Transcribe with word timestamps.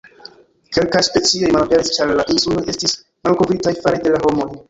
Kelkaj 0.77 1.01
specioj 1.07 1.51
malaperis 1.55 1.91
ĉar 1.97 2.15
la 2.21 2.25
insuloj 2.35 2.65
estis 2.75 2.97
malkovritaj 3.29 3.77
fare 3.85 4.01
de 4.09 4.15
la 4.17 4.23
homoj. 4.27 4.49